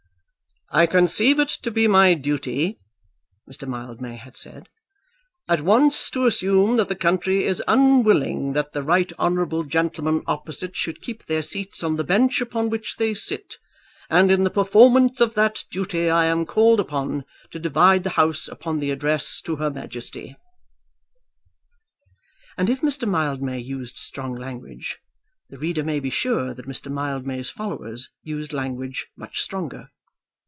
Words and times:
"I 0.73 0.85
conceive 0.85 1.37
it 1.37 1.49
to 1.63 1.69
be 1.69 1.85
my 1.89 2.13
duty," 2.13 2.79
Mr. 3.45 3.67
Mildmay 3.67 4.15
had 4.15 4.37
said, 4.37 4.69
"at 5.49 5.59
once 5.59 6.09
to 6.11 6.25
assume 6.25 6.77
that 6.77 6.87
the 6.87 6.95
country 6.95 7.43
is 7.43 7.61
unwilling 7.67 8.53
that 8.53 8.71
the 8.71 8.81
right 8.81 9.11
honourable 9.19 9.65
gentlemen 9.65 10.23
opposite 10.27 10.73
should 10.77 11.01
keep 11.01 11.25
their 11.25 11.41
seats 11.41 11.83
on 11.83 11.97
the 11.97 12.05
bench 12.05 12.39
upon 12.39 12.69
which 12.69 12.95
they 12.95 13.13
sit, 13.13 13.57
and 14.09 14.31
in 14.31 14.45
the 14.45 14.49
performance 14.49 15.19
of 15.19 15.33
that 15.33 15.65
duty 15.71 16.09
I 16.09 16.23
am 16.23 16.45
called 16.45 16.79
upon 16.79 17.25
to 17.49 17.59
divide 17.59 18.03
the 18.05 18.11
House 18.11 18.47
upon 18.47 18.79
the 18.79 18.91
Address 18.91 19.41
to 19.41 19.57
her 19.57 19.69
Majesty." 19.69 20.37
And 22.57 22.69
if 22.69 22.79
Mr. 22.79 23.05
Mildmay 23.05 23.59
used 23.59 23.97
strong 23.97 24.35
language, 24.35 24.99
the 25.49 25.57
reader 25.57 25.83
may 25.83 25.99
be 25.99 26.09
sure 26.09 26.53
that 26.53 26.65
Mr. 26.65 26.89
Mildmay's 26.89 27.49
followers 27.49 28.07
used 28.23 28.53
language 28.53 29.09
much 29.17 29.41
stronger. 29.41 29.89